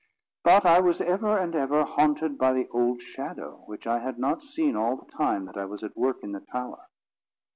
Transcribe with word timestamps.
But 0.43 0.65
I 0.65 0.79
was 0.79 0.99
ever 0.99 1.37
and 1.37 1.53
ever 1.53 1.83
haunted 1.83 2.39
by 2.39 2.53
the 2.53 2.67
old 2.69 3.03
shadow, 3.03 3.61
which 3.67 3.85
I 3.85 3.99
had 3.99 4.17
not 4.17 4.41
seen 4.41 4.75
all 4.75 4.95
the 4.95 5.11
time 5.11 5.45
that 5.45 5.57
I 5.57 5.65
was 5.65 5.83
at 5.83 5.95
work 5.95 6.23
in 6.23 6.31
the 6.31 6.39
tower. 6.39 6.87